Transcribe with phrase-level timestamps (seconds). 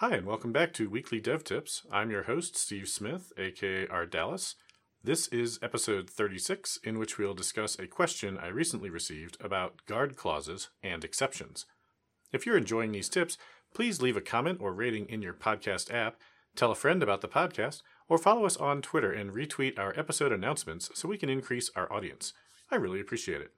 [0.00, 1.82] Hi, and welcome back to Weekly Dev Tips.
[1.92, 4.54] I'm your host, Steve Smith, aka Ardalis.
[5.04, 10.16] This is episode 36, in which we'll discuss a question I recently received about guard
[10.16, 11.66] clauses and exceptions.
[12.32, 13.36] If you're enjoying these tips,
[13.74, 16.16] please leave a comment or rating in your podcast app,
[16.56, 20.32] tell a friend about the podcast, or follow us on Twitter and retweet our episode
[20.32, 22.32] announcements so we can increase our audience.
[22.70, 23.50] I really appreciate it.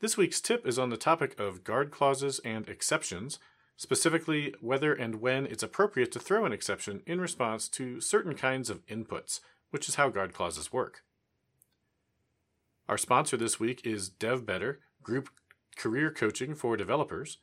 [0.00, 3.40] This week's tip is on the topic of guard clauses and exceptions
[3.76, 8.70] specifically whether and when it's appropriate to throw an exception in response to certain kinds
[8.70, 9.40] of inputs,
[9.70, 11.02] which is how guard clauses work.
[12.88, 15.30] Our sponsor this week is DevBetter, group
[15.76, 17.38] career coaching for developers.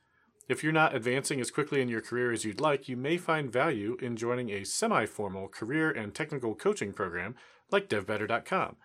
[0.48, 3.52] If you're not advancing as quickly in your career as you'd like, you may find
[3.52, 7.34] value in joining a semi formal career and technical coaching program
[7.70, 8.76] like DevBetter.com.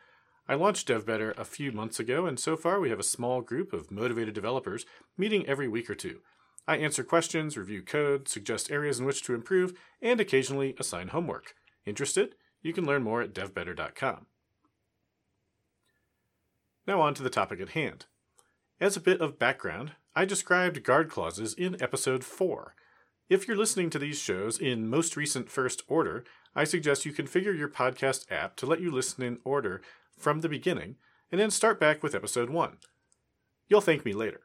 [0.49, 3.73] I launched DevBetter a few months ago, and so far we have a small group
[3.73, 4.85] of motivated developers
[5.17, 6.21] meeting every week or two.
[6.67, 11.55] I answer questions, review code, suggest areas in which to improve, and occasionally assign homework.
[11.85, 12.35] Interested?
[12.61, 14.25] You can learn more at devbetter.com.
[16.85, 18.05] Now on to the topic at hand.
[18.79, 22.75] As a bit of background, I described guard clauses in episode 4.
[23.29, 26.23] If you're listening to these shows in most recent first order,
[26.55, 29.81] I suggest you configure your podcast app to let you listen in order
[30.17, 30.95] from the beginning
[31.31, 32.77] and then start back with episode 1.
[33.67, 34.41] You'll thank me later.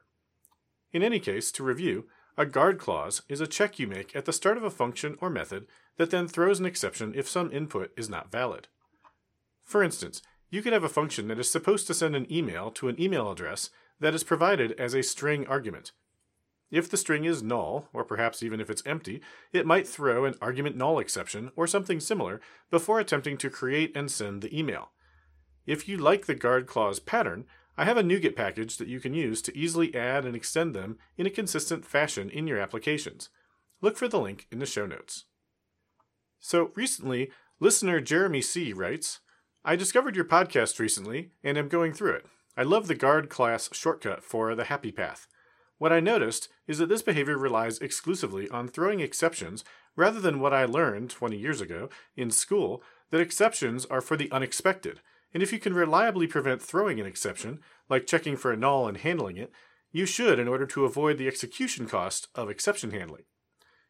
[0.91, 2.05] In any case, to review,
[2.37, 5.29] a guard clause is a check you make at the start of a function or
[5.29, 5.67] method
[5.97, 8.67] that then throws an exception if some input is not valid.
[9.63, 12.87] For instance, you could have a function that is supposed to send an email to
[12.87, 15.91] an email address that is provided as a string argument.
[16.71, 20.33] If the string is null, or perhaps even if it's empty, it might throw an
[20.41, 24.89] argument null exception or something similar before attempting to create and send the email.
[25.67, 27.45] If you like the guard clause pattern,
[27.75, 30.97] I have a NuGet package that you can use to easily add and extend them
[31.17, 33.29] in a consistent fashion in your applications.
[33.81, 35.25] Look for the link in the show notes.
[36.39, 38.73] So, recently, listener Jeremy C.
[38.73, 39.21] writes
[39.65, 42.25] I discovered your podcast recently and am going through it.
[42.55, 45.27] I love the guard clause shortcut for the happy path.
[45.79, 49.63] What I noticed is that this behavior relies exclusively on throwing exceptions
[49.95, 54.31] rather than what I learned 20 years ago in school that exceptions are for the
[54.31, 55.01] unexpected
[55.33, 58.97] and if you can reliably prevent throwing an exception, like checking for a null and
[58.97, 59.51] handling it,
[59.91, 63.23] you should in order to avoid the execution cost of exception handling.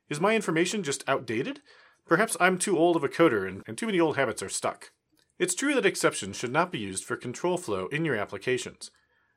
[0.10, 1.62] Is my information just outdated?
[2.06, 4.92] Perhaps I'm too old of a coder and, and too many old habits are stuck.
[5.40, 8.92] It's true that exceptions should not be used for control flow in your applications.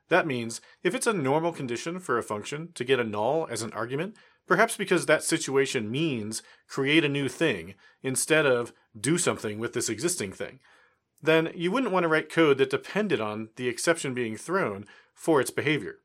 [0.09, 3.63] That means if it's a normal condition for a function to get a null as
[3.63, 4.17] an argument,
[4.47, 9.89] perhaps because that situation means create a new thing instead of do something with this
[9.89, 10.61] existing thing,
[11.27, 15.41] then you wouldn't want to write code that depended on the exception being thrown for
[15.41, 15.99] its behavior.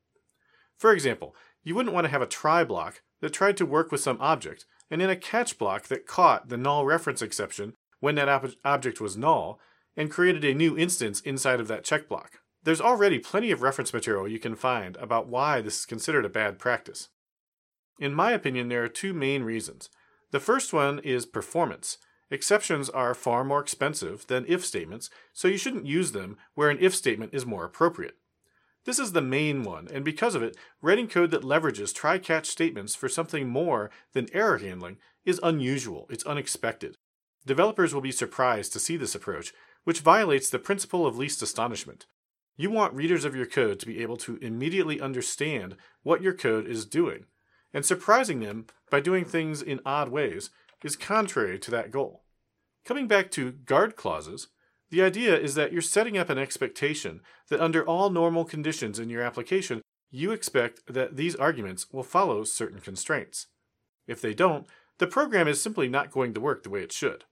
[0.76, 4.00] For example, you wouldn't want to have a try block that tried to work with
[4.00, 8.28] some object, and then a catch block that caught the null reference exception when that
[8.28, 9.60] ob- object was null
[9.96, 12.40] and created a new instance inside of that check block.
[12.64, 16.30] There's already plenty of reference material you can find about why this is considered a
[16.30, 17.08] bad practice.
[17.98, 19.88] In my opinion, there are two main reasons.
[20.30, 21.98] The first one is performance.
[22.32, 26.78] Exceptions are far more expensive than if statements, so you shouldn't use them where an
[26.80, 28.16] if statement is more appropriate.
[28.86, 32.46] This is the main one, and because of it, writing code that leverages try catch
[32.46, 36.96] statements for something more than error handling is unusual, it's unexpected.
[37.44, 39.52] Developers will be surprised to see this approach,
[39.84, 42.06] which violates the principle of least astonishment.
[42.56, 46.66] You want readers of your code to be able to immediately understand what your code
[46.66, 47.26] is doing,
[47.74, 50.48] and surprising them by doing things in odd ways
[50.84, 52.22] is contrary to that goal.
[52.84, 54.48] Coming back to guard clauses,
[54.90, 59.08] the idea is that you're setting up an expectation that under all normal conditions in
[59.08, 63.46] your application, you expect that these arguments will follow certain constraints.
[64.06, 64.66] If they don't,
[64.98, 67.24] the program is simply not going to work the way it should.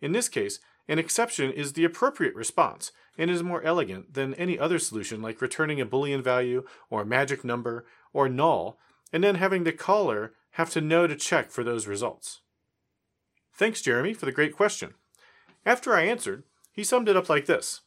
[0.00, 4.58] In this case, an exception is the appropriate response and is more elegant than any
[4.58, 8.78] other solution like returning a boolean value or a magic number or null
[9.12, 12.40] and then having the caller have to know to check for those results.
[13.56, 14.94] Thanks, Jeremy, for the great question.
[15.64, 16.42] After I answered,
[16.72, 17.82] he summed it up like this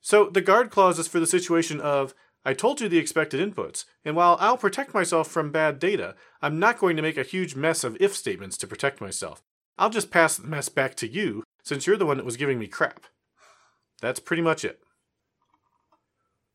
[0.00, 2.14] So, the guard clause is for the situation of,
[2.44, 6.58] I told you the expected inputs, and while I'll protect myself from bad data, I'm
[6.58, 9.42] not going to make a huge mess of if statements to protect myself.
[9.78, 12.58] I'll just pass the mess back to you, since you're the one that was giving
[12.58, 13.04] me crap.
[14.00, 14.80] That's pretty much it.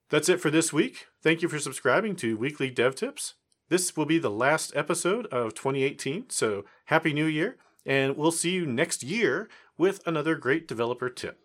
[0.09, 1.07] That's it for this week.
[1.23, 3.35] Thank you for subscribing to Weekly Dev Tips.
[3.69, 8.51] This will be the last episode of 2018, so Happy New Year and we'll see
[8.51, 9.47] you next year
[9.77, 11.44] with another great developer tip.